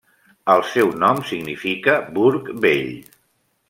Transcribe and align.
El 0.53 0.63
seu 0.69 0.89
nom 1.03 1.21
significa 1.33 2.01
burg 2.19 2.53
vell. 2.67 2.95